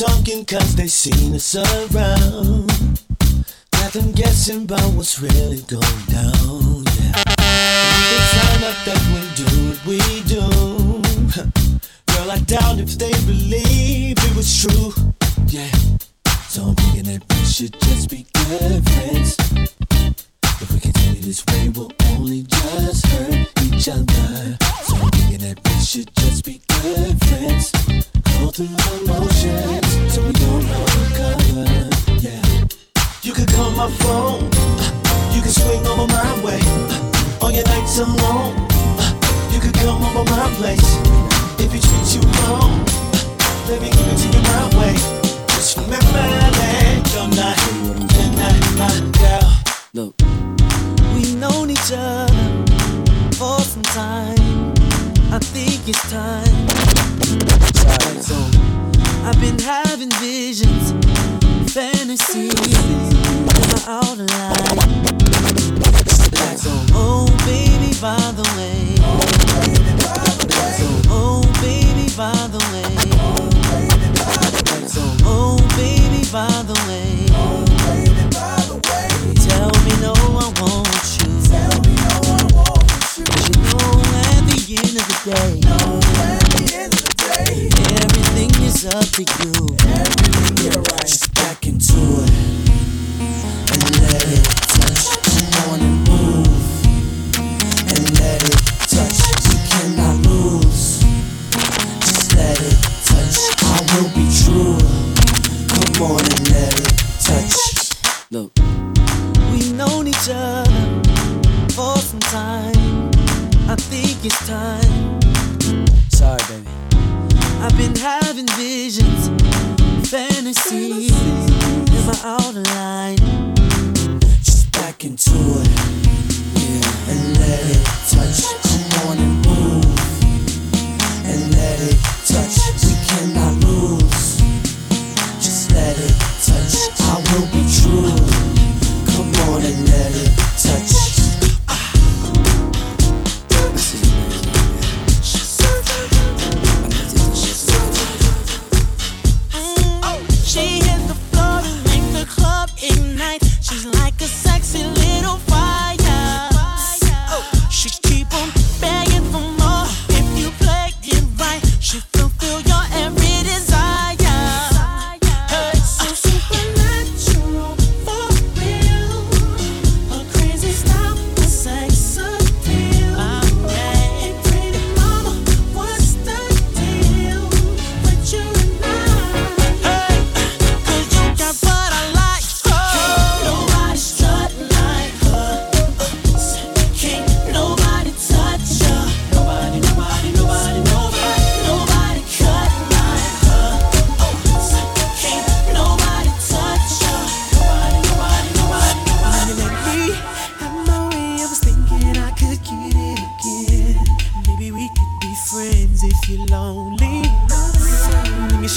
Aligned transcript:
talking 0.00 0.46
cause 0.46 0.76
they 0.76 0.86
seen 0.86 1.34
us 1.34 1.54
around. 1.54 3.02
Got 3.72 3.92
them 3.92 4.12
guessing 4.12 4.62
about 4.62 4.94
what's 4.94 5.20
really 5.20 5.60
going 5.60 6.04
down. 6.08 6.89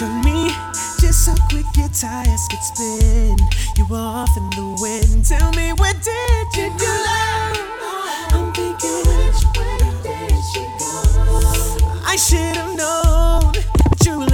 Show 0.03 0.09
me 0.16 0.50
just 1.00 1.30
how 1.30 1.47
quick 1.47 1.66
your 1.78 1.88
tires 1.88 2.47
could 2.50 2.62
spin. 2.62 3.38
You 3.78 3.86
were 3.90 3.96
off 3.96 4.36
in 4.36 4.50
the 4.50 4.75
wind. 4.81 5.24
Tell 5.24 5.50
me 5.53 5.72
where 5.80 5.94
did 5.94 6.47
you 6.58 6.78
go? 6.78 7.06
I'm 8.36 8.52
thinking 8.52 9.00
where 9.08 9.31
did 10.03 10.44
you 10.56 10.68
go? 10.78 12.02
I 12.06 12.18
should 12.18 12.58
have 12.58 12.75
known. 12.75 13.53
True 14.03 14.25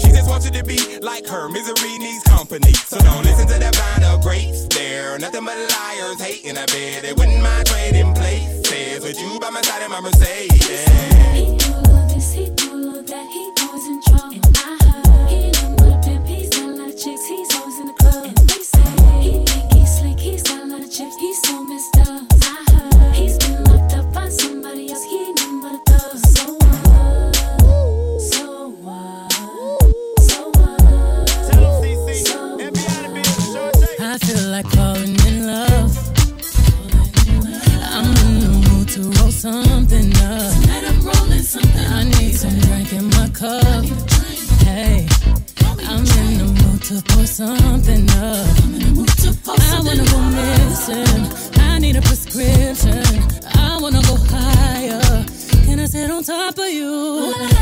She 0.00 0.08
just 0.08 0.28
wanted 0.28 0.54
to 0.54 0.64
be 0.64 0.98
like 1.00 1.26
her. 1.26 1.48
Misery 1.48 1.98
needs 1.98 2.22
company. 2.24 2.72
So 2.72 2.98
don't 2.98 3.24
listen 3.24 3.46
to 3.48 3.58
that 3.58 3.74
vine 3.74 4.04
of 4.04 4.22
grapes. 4.22 4.66
They're 4.68 5.18
nothing 5.18 5.44
but 5.44 5.56
liars 5.56 6.20
hating. 6.20 6.56
I 6.58 6.66
bet 6.66 7.02
they 7.02 7.12
wouldn't 7.12 7.42
mind 7.42 7.66
trading 7.66 8.14
places 8.14 9.02
with 9.02 9.20
you 9.20 9.40
by 9.40 9.50
my 9.50 9.62
side 9.62 9.82
in 9.82 9.90
my 9.90 10.00
Mercedes. 10.00 10.88
He 11.34 11.44
all 11.72 11.96
of 11.96 12.08
this, 12.14 12.32
he 12.32 12.46
all 12.70 13.02
that, 13.02 13.26
he 13.30 13.50
wasn't. 13.66 14.11
on 56.22 56.54
top 56.54 56.58
of 56.58 56.68
you. 56.68 57.61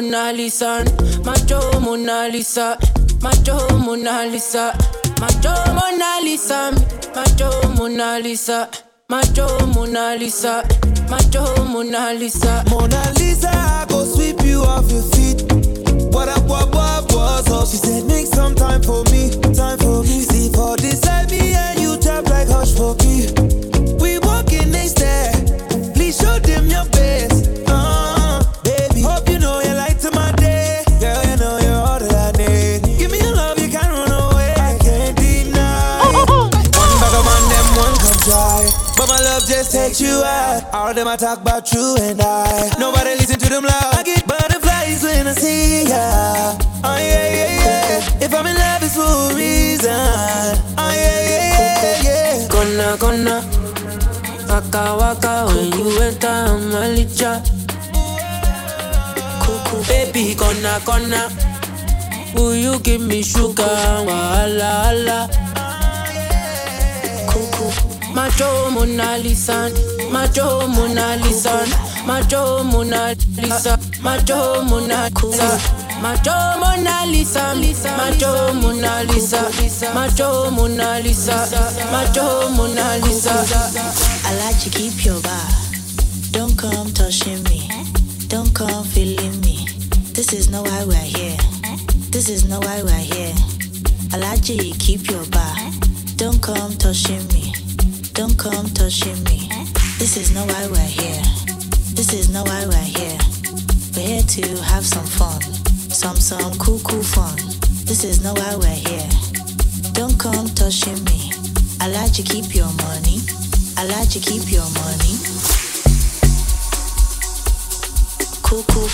Mona 0.00 0.32
Lisa, 0.32 0.84
Macho 1.24 1.58
Mona 1.80 2.28
Lisa, 2.28 2.78
Macho 3.20 3.58
Mona 3.78 4.26
Lisa, 4.30 4.72
Macho 5.18 5.52
Mona 5.74 6.20
Lisa, 6.22 6.70
Macho 7.16 7.50
Mona 7.74 8.20
Lisa, 8.20 8.70
Macho 9.08 9.66
Mona 9.74 10.14
Lisa, 10.16 10.62
Macho 11.10 11.64
Mona 11.64 12.14
Lisa. 12.14 12.62
Mona 12.70 13.12
Lisa, 13.18 13.50
I 13.50 13.86
go 13.88 14.04
sweep 14.04 14.40
you 14.44 14.62
off 14.62 14.88
your 14.88 15.02
feet. 15.02 15.42
What 16.14 16.28
up, 16.28 16.44
what, 16.44 16.72
what, 16.72 17.12
what's 17.12 17.50
up? 17.50 17.66
She 17.66 17.78
said, 17.78 18.06
make 18.06 18.26
some 18.26 18.54
time 18.54 18.84
for 18.84 19.02
me, 19.10 19.30
time 19.52 19.78
for 19.78 20.04
me. 20.04 20.20
See, 20.22 20.52
for 20.52 20.76
this 20.76 21.04
me 21.28 21.54
and 21.54 21.80
you 21.80 21.96
tap 21.98 22.24
like 22.30 22.46
hush 22.46 22.70
for 22.72 22.94
key. 22.94 23.26
We 23.98 24.20
walking 24.20 24.70
next 24.70 24.94
there. 25.00 25.32
Please 25.92 26.16
show 26.16 26.38
them 26.38 26.68
your 26.68 26.84
you 40.00 40.22
out. 40.24 40.62
All 40.72 40.88
of 40.90 40.96
them 40.96 41.08
I 41.08 41.16
talk 41.16 41.40
about 41.40 41.72
you 41.72 41.96
and 42.00 42.20
I. 42.20 42.70
Nobody 42.78 43.10
listen 43.16 43.38
to 43.38 43.48
them 43.48 43.64
loud. 43.64 43.94
I 43.94 44.02
get 44.02 44.26
butterflies 44.26 45.02
when 45.02 45.26
I 45.26 45.32
see 45.32 45.84
ya. 45.88 46.58
Oh 46.84 46.96
yeah, 46.98 47.28
yeah, 47.38 47.64
yeah. 47.64 48.24
If 48.24 48.34
I'm 48.34 48.46
in 48.46 48.54
love, 48.56 48.82
it's 48.82 48.94
for 48.94 49.02
a 49.02 49.34
reason. 49.34 49.90
Oh 50.78 50.90
yeah, 50.94 51.20
yeah, 51.30 51.82
yeah, 51.82 52.02
yeah. 52.04 52.48
Gonna, 52.48 52.96
gonna. 52.98 53.38
Waka 54.48 54.96
waka 54.98 55.46
when 55.52 55.72
you 55.72 56.00
enter 56.00 56.58
my 56.72 56.88
licha. 56.96 57.42
Cuckoo, 59.42 59.82
baby, 59.88 60.34
gonna, 60.34 60.80
gonna. 60.84 61.28
Will 62.34 62.54
you 62.54 62.78
give 62.80 63.00
me 63.00 63.22
sugar? 63.22 63.62
Wahala, 64.06 64.70
hala. 64.84 65.47
Macho 68.18 68.68
Mona 68.72 69.16
Lisa, 69.18 69.70
Macho 70.10 70.66
Mona 70.66 71.16
Lisa, 71.22 71.64
Macho 72.04 72.64
Mona 72.64 73.14
Lisa, 73.36 73.78
Macho 74.02 74.64
Mona 74.64 75.08
Lisa. 75.08 75.60
Macho 76.02 76.34
Mona 76.58 77.06
Lisa, 77.06 77.54
Macho 77.96 78.54
Mona 78.54 79.04
Lisa, 79.04 79.40
Macho 79.94 80.50
Mona 80.50 80.98
Lisa, 80.98 81.36
Macho 81.92 82.50
Mona 82.56 82.98
Lisa. 83.04 83.30
I 84.24 84.34
like 84.42 84.58
to 84.62 84.70
keep 84.70 85.04
your 85.04 85.20
bar. 85.22 85.48
Don't 86.32 86.58
come 86.58 86.90
touching 86.92 87.40
me. 87.44 87.70
Don't 88.26 88.52
come 88.52 88.84
feeling 88.84 89.40
me. 89.42 89.64
This 90.12 90.32
is 90.32 90.50
not 90.50 90.66
why 90.66 90.84
we're 90.84 90.96
here. 90.96 91.38
This 92.10 92.28
is 92.28 92.48
not 92.48 92.64
why 92.64 92.82
we're 92.82 92.98
here. 93.14 93.34
I 94.12 94.16
like 94.16 94.42
to 94.46 94.56
keep 94.80 95.08
your 95.08 95.24
bar. 95.26 95.54
Don't 96.16 96.42
come 96.42 96.76
touching 96.78 97.24
me. 97.28 97.47
Don't 98.18 98.36
come 98.36 98.66
touching 98.70 99.22
me. 99.30 99.48
This 100.00 100.16
is 100.16 100.34
not 100.34 100.48
why 100.48 100.66
we're 100.66 100.90
here. 100.90 101.22
This 101.94 102.12
is 102.12 102.28
not 102.32 102.48
why 102.48 102.66
we're 102.66 102.90
here. 102.98 103.16
We're 103.94 104.18
here 104.18 104.22
to 104.22 104.60
have 104.64 104.84
some 104.84 105.06
fun. 105.06 105.40
Some 105.88 106.16
some 106.16 106.52
cool 106.58 106.80
cool 106.80 107.04
fun. 107.04 107.36
This 107.86 108.02
is 108.02 108.20
not 108.24 108.36
why 108.36 108.56
we're 108.56 108.82
here. 108.90 109.08
Don't 109.92 110.18
come 110.18 110.48
touching 110.48 110.98
me. 111.04 111.30
I 111.80 111.86
like 111.90 112.12
to 112.14 112.22
keep 112.24 112.56
your 112.56 112.72
money. 112.82 113.22
I 113.76 113.86
like 113.86 114.10
to 114.10 114.18
keep 114.18 114.50
your 114.50 114.66
money. 114.82 115.14
Cool, 118.42 118.64
cool. 118.66 118.88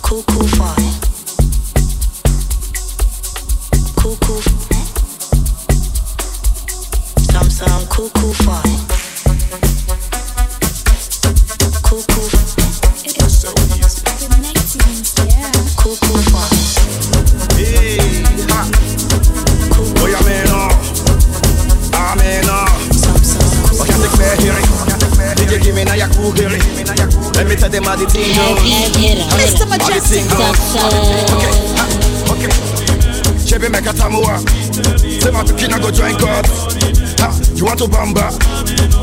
Cool, 0.00 0.22
cool 0.32 0.48
fun. 0.56 1.13
Okay, 31.32 31.48
ha, 31.76 31.86
okay 32.30 32.46
okay. 32.48 33.44
Chebe 33.44 33.68
meka 33.68 33.92
tamua. 33.92 34.40
Sema 35.22 35.44
tukina 35.44 35.78
go 35.78 35.90
join 35.90 36.16
God. 36.16 36.46
ha, 36.46 36.48
You 36.48 36.70
want 36.70 36.73
to 37.76 37.86
bamba. 37.86 38.30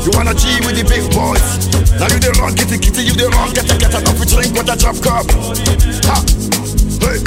You 0.04 0.10
wanna 0.16 0.34
G 0.34 0.48
with 0.64 0.76
the 0.76 0.84
big 0.84 1.04
boys. 1.12 1.68
Now 2.00 2.08
you 2.08 2.18
the 2.18 2.32
wrong, 2.40 2.54
kitty 2.54 2.78
kitty 2.78 3.04
you 3.04 3.12
the 3.12 3.28
wrong 3.28 3.52
Get 3.52 3.68
a 3.68 3.76
get 3.76 3.92
enough 3.92 4.16
to 4.16 4.24
drink 4.24 4.56
with 4.56 4.68
a 4.68 4.76
drop 4.76 4.96
cup. 5.02 5.26
Ha, 6.08 6.16
Hey. 7.04 7.18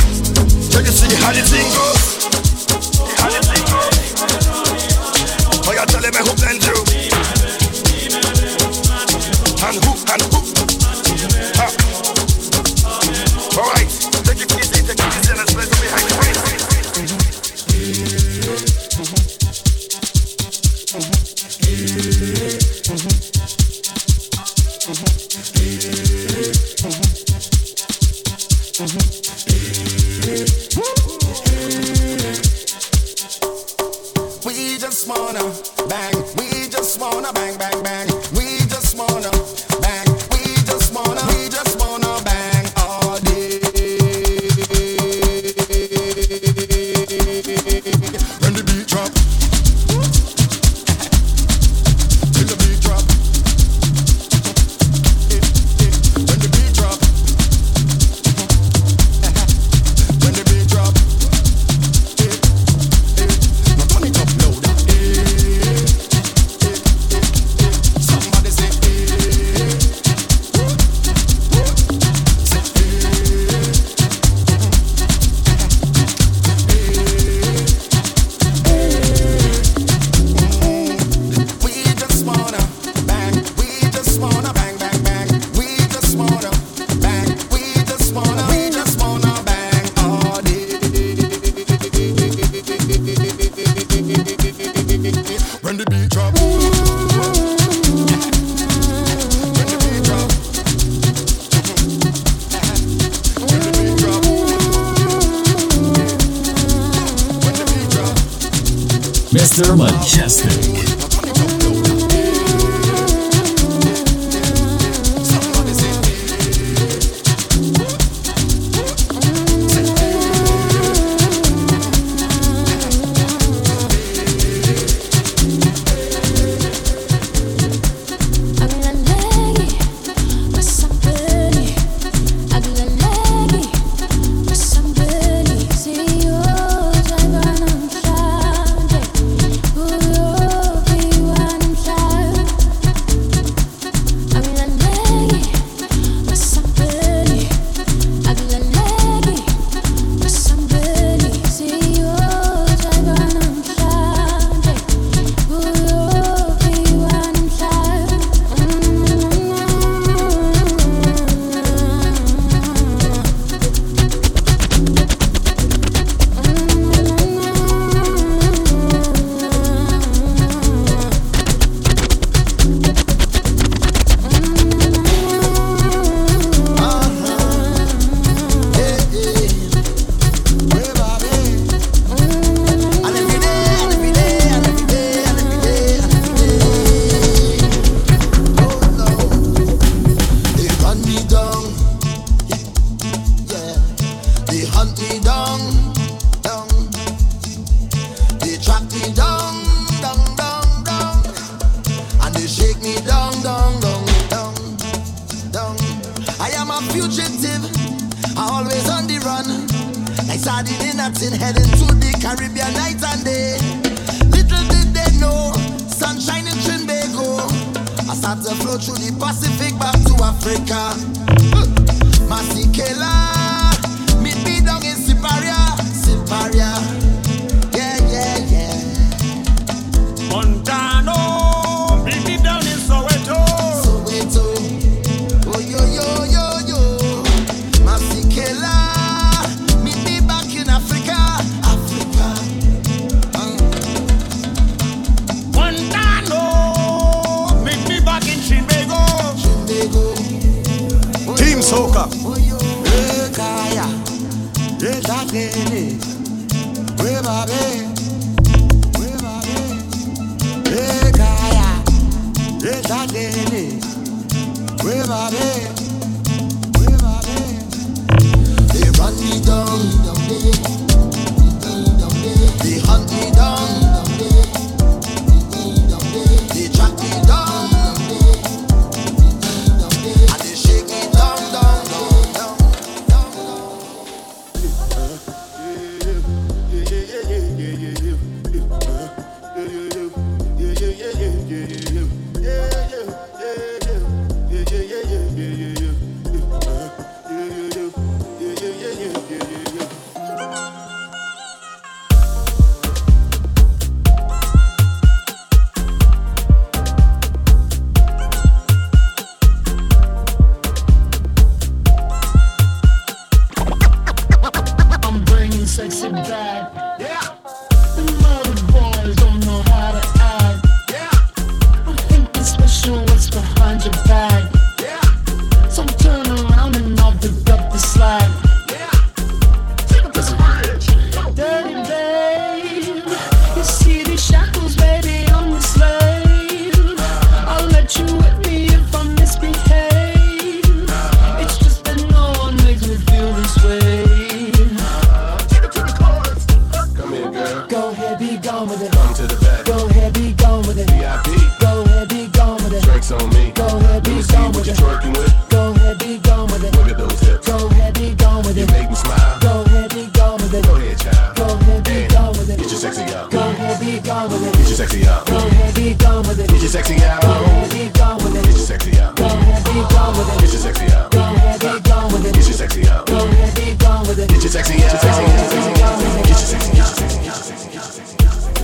So 0.72 0.80
you 0.80 0.92
see 0.92 1.14
how 1.22 1.32
the 1.32 1.44
thing 1.46 1.68
goes? 1.76 2.26
How 3.20 3.30
the 3.30 3.42
thing 3.46 3.64
goes? 3.70 3.96
Oh 5.68 5.74
yeah, 5.74 5.86
tell 5.86 6.02
them 6.02 6.14
who 6.14 6.34
blend 6.36 6.64
you 6.66 6.75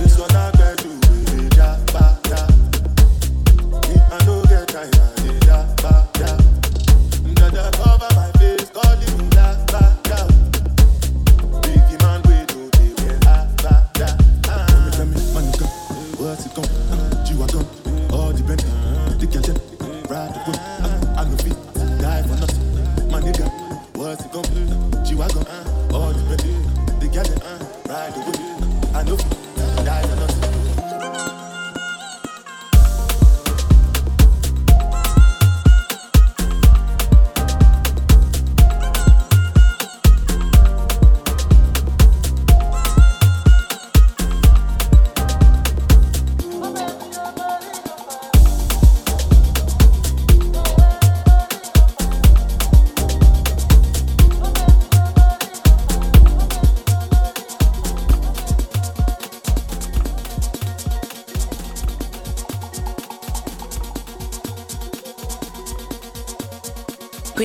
This 0.02 0.18
one 0.18 0.51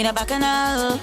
Of 0.07 0.15
Bacchanal. 0.15 0.99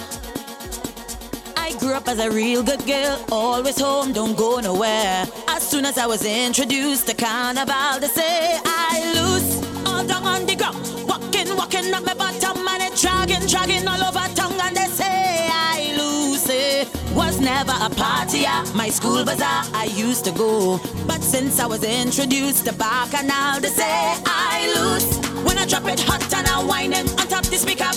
I 1.58 1.76
grew 1.78 1.92
up 1.92 2.08
as 2.08 2.18
a 2.18 2.30
real 2.30 2.62
good 2.62 2.86
girl, 2.86 3.22
always 3.30 3.78
home, 3.78 4.14
don't 4.14 4.34
go 4.34 4.60
nowhere. 4.60 5.26
As 5.48 5.62
soon 5.62 5.84
as 5.84 5.98
I 5.98 6.06
was 6.06 6.24
introduced 6.24 7.06
to 7.08 7.14
carnival, 7.14 8.00
they 8.00 8.06
say 8.06 8.58
I 8.64 9.12
lose 9.14 9.62
all 9.84 10.06
down 10.06 10.24
on 10.24 10.46
the 10.46 10.56
ground, 10.56 10.78
walking, 11.06 11.54
walking 11.54 11.92
up 11.92 12.04
my 12.04 12.14
bottom 12.14 12.66
and 12.66 12.82
it 12.82 12.98
dragging, 12.98 13.46
dragging 13.46 13.86
all 13.86 14.02
over 14.04 14.26
tongue, 14.34 14.58
and 14.62 14.74
they 14.74 14.86
say 14.86 15.48
I 15.50 15.94
lose. 15.98 16.48
It 16.48 16.88
was 17.14 17.38
never 17.40 17.72
a 17.72 17.90
party 17.90 18.46
at 18.46 18.72
my 18.74 18.88
school 18.88 19.22
bazaar 19.22 19.64
I 19.74 19.90
used 19.94 20.24
to 20.26 20.32
go, 20.32 20.80
but 21.06 21.22
since 21.22 21.60
I 21.60 21.66
was 21.66 21.84
introduced 21.84 22.64
to 22.66 22.72
Bacchanal, 22.72 23.60
they 23.60 23.68
say 23.68 24.14
I 24.24 24.72
lose. 24.76 25.18
When 25.44 25.58
I 25.58 25.66
drop 25.66 25.84
it 25.88 26.00
hot 26.00 26.32
and 26.32 26.46
I'm 26.46 26.66
whining 26.66 27.06
on 27.20 27.28
top 27.28 27.44
the 27.44 27.56
speaker 27.56 27.90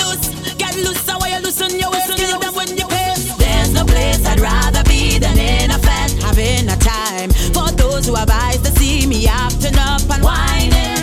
loose? 0.00 0.54
Get 0.54 0.74
loose, 0.76 1.06
how 1.08 1.18
you 1.26 1.40
loosen 1.40 1.78
your 1.78 1.90
waist? 1.90 2.16
Get 2.16 2.40
them 2.40 2.54
when 2.54 2.68
you 2.76 2.86
pay. 2.86 3.14
There's 3.38 3.72
no 3.72 3.84
place 3.84 4.24
I'd 4.26 4.40
rather 4.40 4.82
be 4.84 5.18
than 5.18 5.38
in 5.38 5.70
a 5.70 5.78
fest, 5.78 6.22
having 6.22 6.68
a 6.68 6.76
time 6.76 7.30
for 7.56 7.70
those 7.76 8.06
who 8.06 8.14
have 8.14 8.30
eyes 8.30 8.60
to 8.62 8.70
see 8.78 9.06
me 9.06 9.26
acting 9.26 9.76
up 9.76 10.02
and 10.10 10.22
whining 10.22 10.97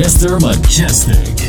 Mr. 0.00 0.40
Mejustik. 0.40 1.39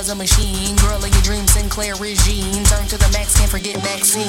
was 0.00 0.08
a 0.08 0.14
machine. 0.14 0.74
Girl 0.76 0.96
of 0.96 1.12
your 1.12 1.22
dreams, 1.22 1.52
Sinclair 1.52 1.94
regime. 1.96 2.64
Turn 2.64 2.86
to 2.86 2.96
the 2.96 3.10
max, 3.12 3.36
can't 3.36 3.50
forget 3.50 3.76
Maxine. 3.84 4.24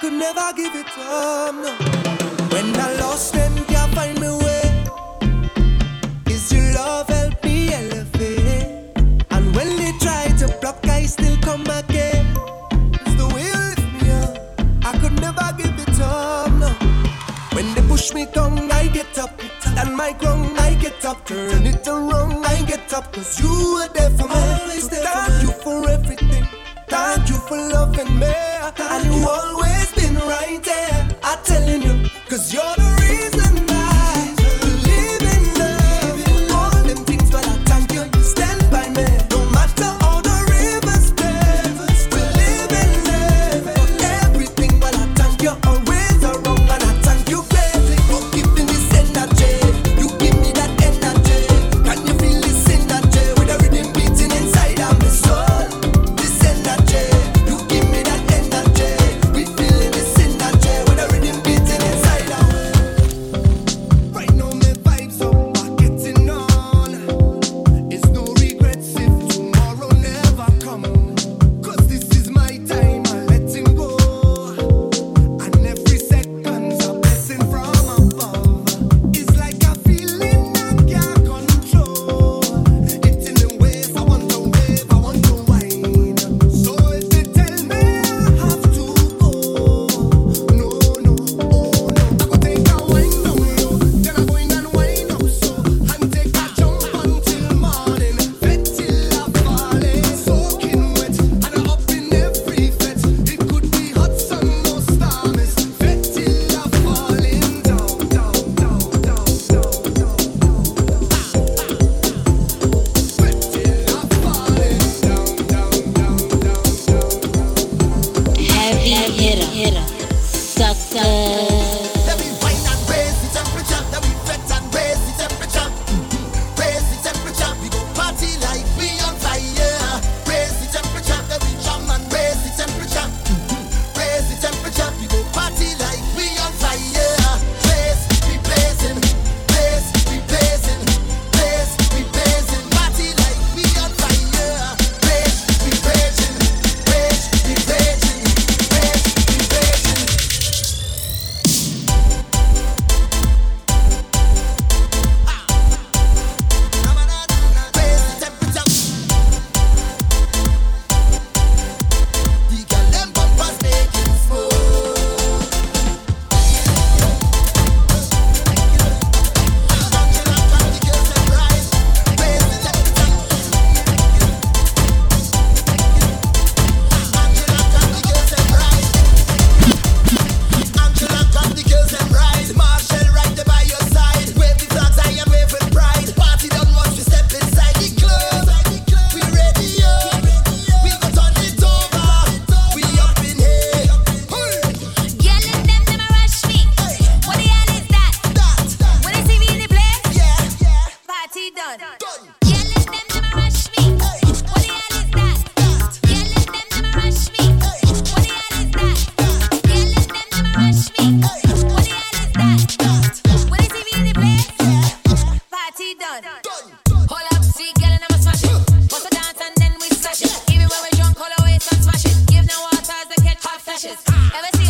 could 0.00 0.12
never 0.12 0.52
give 0.54 0.74
it 0.74 0.86
up. 0.98 1.54
No. 1.54 1.72
When 2.52 2.74
I 2.76 2.96
lost 3.00 3.32
them, 3.32 3.54
can't 3.66 3.94
find 3.94 4.20
my 4.20 4.30
way. 4.44 4.84
Is 6.26 6.52
your 6.52 6.74
love 6.74 7.08
help 7.08 7.42
me 7.44 7.72
elevate? 7.72 8.92
And 9.30 9.54
when 9.56 9.76
they 9.76 9.92
try 10.00 10.28
to 10.38 10.48
block, 10.60 10.86
I 10.86 11.06
still 11.06 11.36
come 11.38 11.62
again. 11.62 12.26
It's 12.92 13.14
the 13.14 13.26
way 13.34 13.44
you 13.46 13.58
lift 13.70 14.02
me 14.02 14.10
up. 14.12 14.32
I 14.84 14.98
could 14.98 15.18
never 15.20 15.48
give 15.56 15.78
it 15.78 16.00
up. 16.00 16.52
No. 16.52 16.68
When 17.54 17.72
they 17.74 17.82
push 17.88 18.12
me 18.12 18.26
down, 18.26 18.70
I 18.72 18.88
get 18.88 19.18
up. 19.18 19.40
And 19.78 19.96
my 19.96 20.12
ground, 20.12 20.58
I 20.58 20.74
get 20.74 21.04
up. 21.04 21.24
Turn 21.26 21.66
it 21.66 21.86
around, 21.88 22.44
I 22.44 22.62
get 22.62 22.92
up. 22.92 23.12
Cause 23.12 23.40
you 23.40 23.74
were 23.74 23.88
there 23.94 24.10
for 24.10 24.28
me. 24.28 24.34
Always 24.34 24.88
there 24.88 25.06
for 25.06 25.30
me. 25.30 25.40
you 25.42 25.52
for 25.62 25.88
everything 25.88 26.45
you 27.28 27.36
for 27.48 27.56
loving 27.56 28.18
me. 28.18 28.34
And 28.78 29.04
you 29.04 29.28
always 29.28 29.92
been 29.92 30.14
right 30.16 30.60
there. 30.62 31.08
I'm 31.22 31.38
telling 31.44 31.82
you, 31.82 32.08
cause 32.28 32.52
you're 32.52 32.74
the 32.76 32.95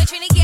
Trinity 0.07 0.36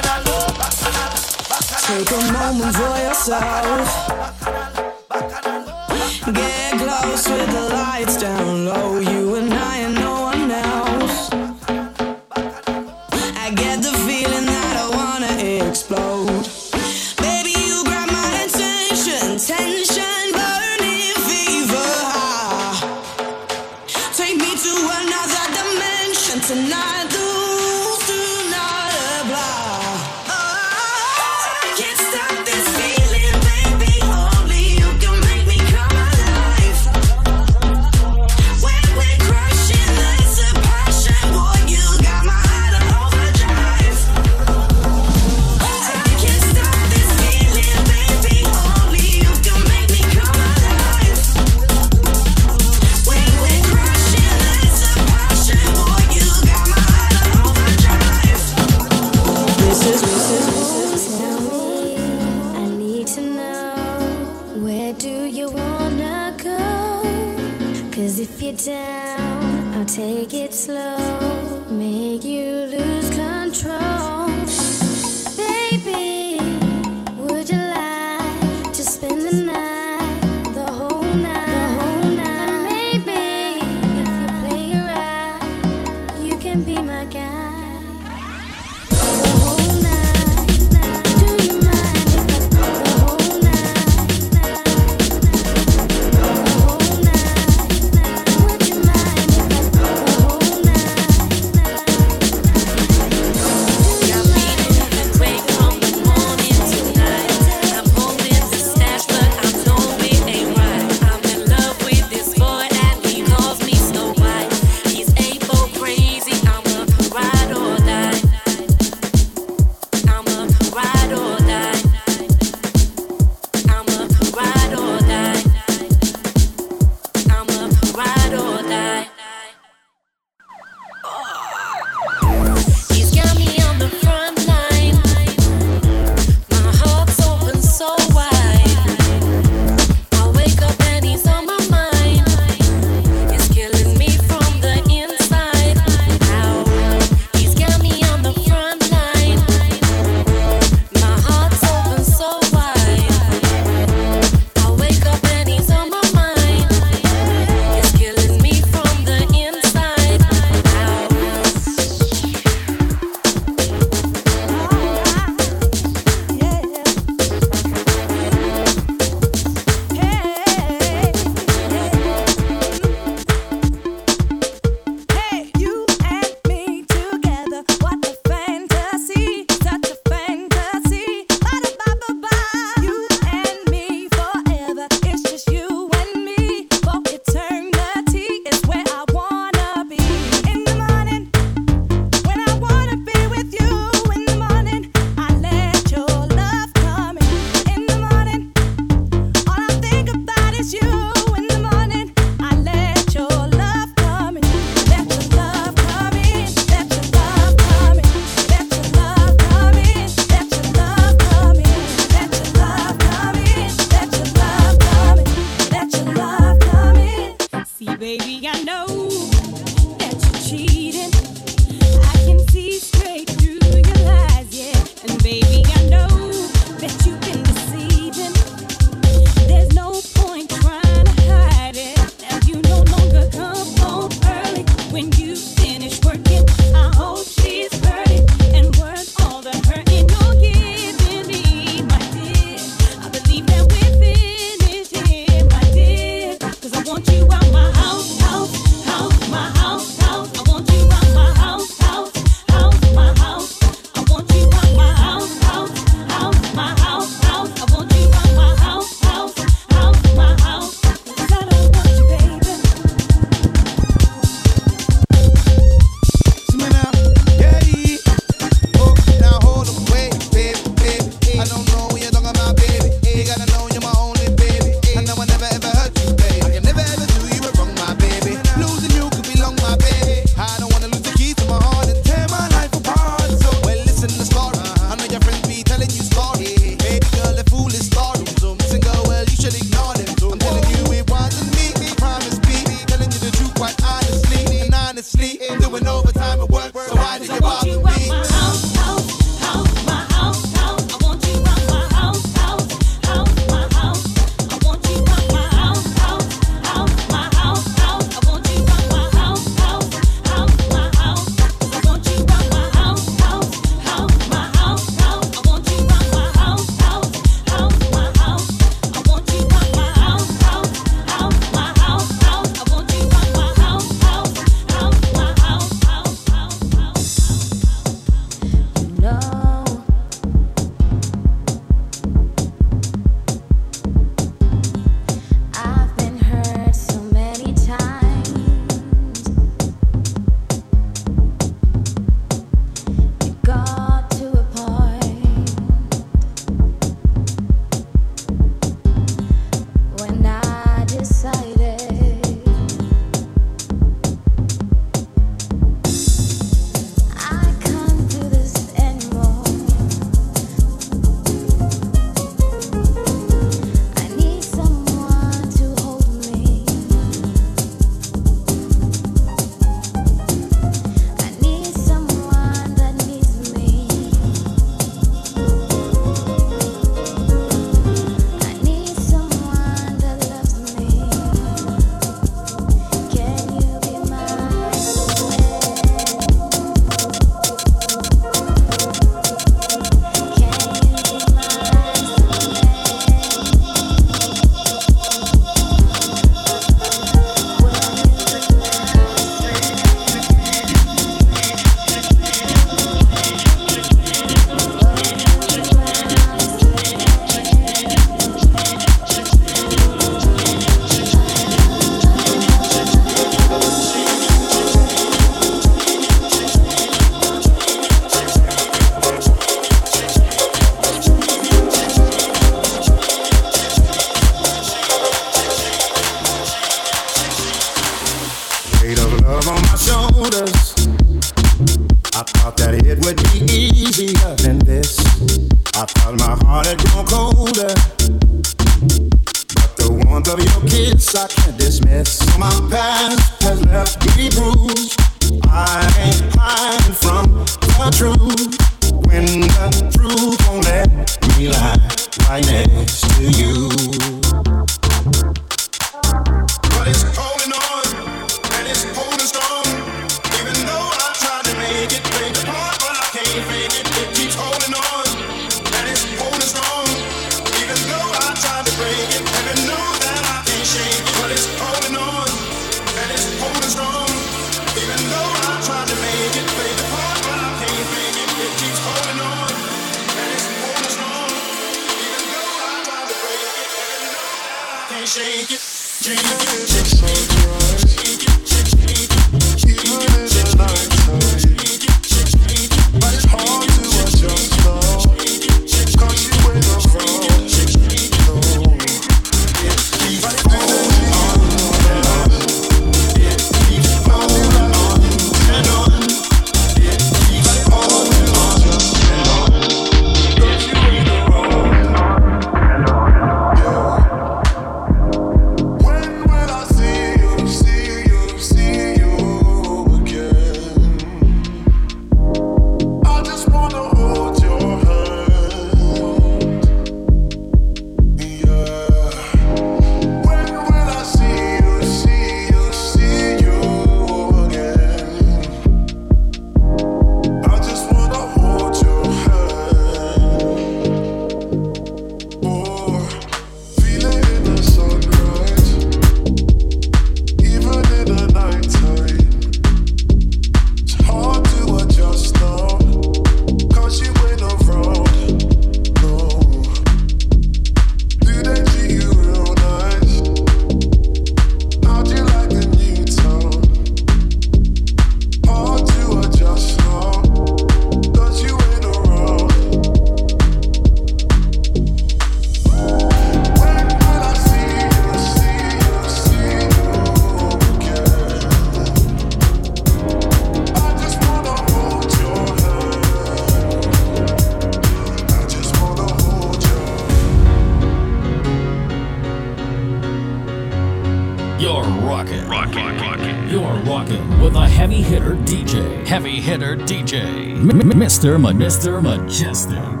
with 594.06 594.54
a 594.54 594.68
heavy 594.68 595.02
hitter 595.02 595.34
DJ. 595.44 596.06
Heavy 596.06 596.40
hitter 596.40 596.76
DJ. 596.76 597.56
Mr. 597.56 598.38
Ma- 598.40 598.52
Mr. 598.52 599.00
Mejustik. 599.00 600.00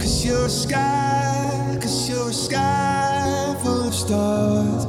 Cause 0.00 0.24
you're 0.24 0.46
a 0.46 0.48
sky, 0.48 1.78
cause 1.80 2.08
you're 2.08 2.30
a 2.30 2.32
sky 2.32 3.56
full 3.62 3.86
of 3.86 3.94
stars. 3.94 4.84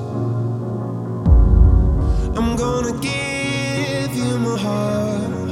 I'm 2.35 2.55
gonna 2.55 2.93
give 2.99 4.15
you 4.15 4.39
my 4.39 4.57
heart. 4.57 5.49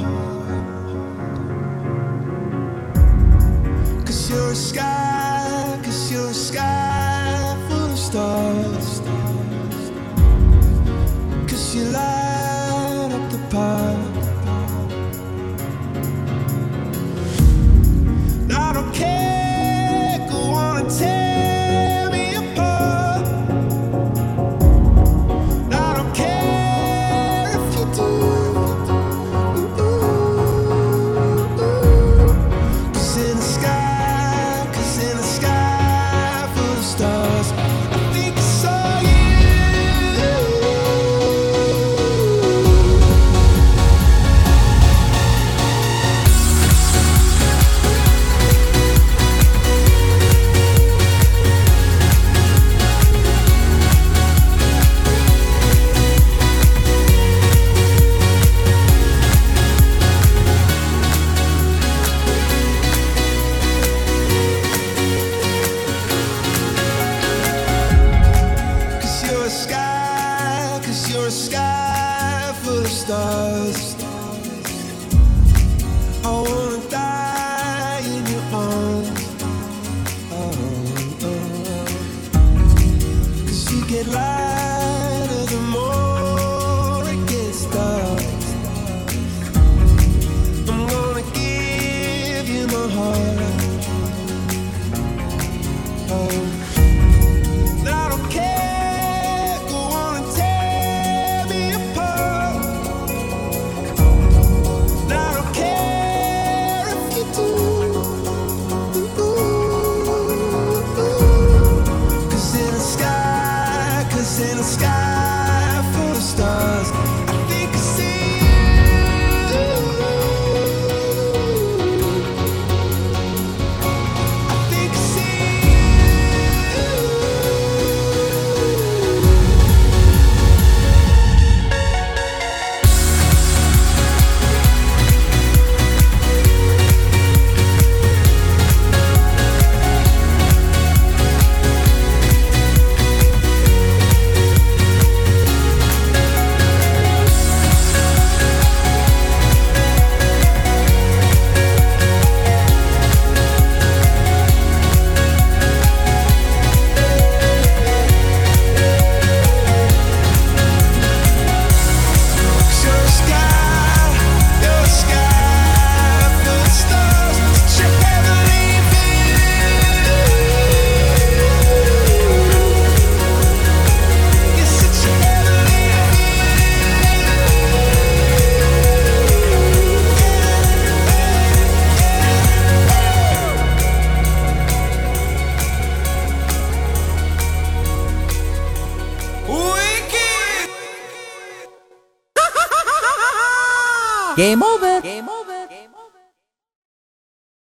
Cause 4.05 4.29
you're 4.31 4.51
a 4.51 4.55
sky, 4.55 5.79
cause 5.83 6.11
you're 6.11 6.29
a 6.29 6.33
sky 6.33 6.96